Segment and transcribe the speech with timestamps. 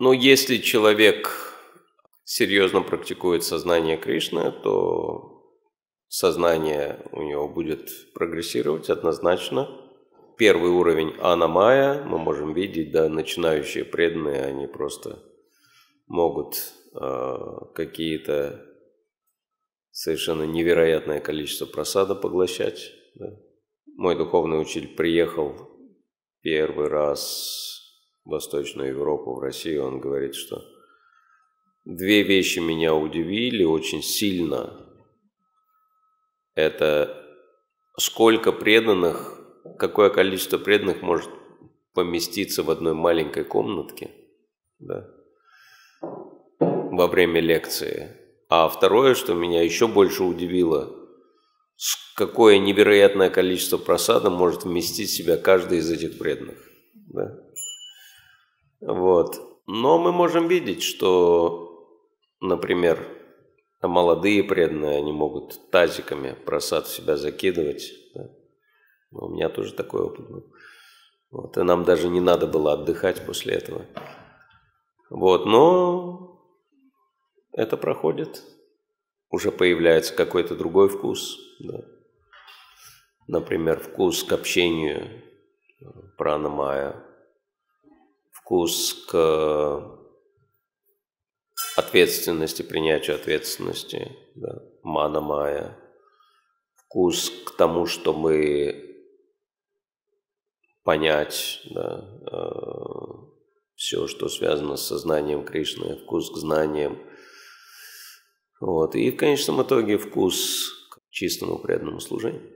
[0.00, 1.30] Но если человек
[2.24, 5.44] серьезно практикует сознание Кришны, то
[6.08, 9.68] сознание у него будет прогрессировать однозначно.
[10.38, 15.22] Первый уровень анамая мы можем видеть, да, начинающие преданные, они просто
[16.06, 17.36] могут э,
[17.74, 18.64] какие-то
[19.90, 22.90] совершенно невероятное количество просада поглощать.
[23.16, 23.36] Да.
[23.96, 25.68] Мой духовный учитель приехал
[26.40, 27.79] первый раз
[28.24, 30.62] Восточную Европу, в Россию, он говорит, что
[31.84, 34.86] две вещи меня удивили очень сильно.
[36.54, 37.16] Это
[37.96, 39.40] сколько преданных,
[39.78, 41.30] какое количество преданных может
[41.94, 44.10] поместиться в одной маленькой комнатке
[44.78, 45.08] да,
[46.50, 48.16] во время лекции.
[48.48, 50.96] А второе, что меня еще больше удивило,
[52.16, 56.58] какое невероятное количество просада может вместить в себя каждый из этих преданных.
[57.12, 57.38] Да?
[58.80, 59.40] Вот.
[59.66, 61.86] Но мы можем видеть, что,
[62.40, 63.06] например,
[63.82, 67.92] молодые преданные, они могут тазиками просад в себя закидывать.
[68.14, 68.30] Да?
[69.12, 70.52] У меня тоже такой опыт был.
[71.30, 73.86] Вот, и нам даже не надо было отдыхать после этого.
[75.10, 76.42] Вот, но
[77.52, 78.42] это проходит.
[79.30, 81.38] Уже появляется какой-то другой вкус.
[81.60, 81.84] Да.
[83.28, 85.22] Например, вкус к общению
[86.18, 87.04] пранамая,
[88.50, 89.96] вкус к
[91.76, 95.78] ответственности, принятию ответственности, да, манамая,
[96.74, 99.06] вкус к тому, чтобы
[100.82, 102.40] понять да, э,
[103.76, 106.98] все, что связано с сознанием Кришны, вкус к знаниям.
[108.60, 108.96] Вот.
[108.96, 112.50] И в конечном итоге вкус к чистому преданному служению.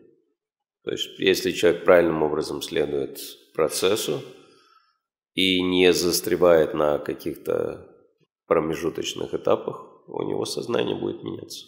[0.83, 3.21] То есть, если человек правильным образом следует
[3.55, 4.21] процессу
[5.35, 7.89] и не застревает на каких-то
[8.47, 11.67] промежуточных этапах, у него сознание будет меняться.